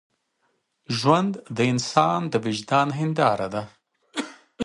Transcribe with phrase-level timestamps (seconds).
[0.97, 3.63] ژوند د انسان د وجدان هنداره ده.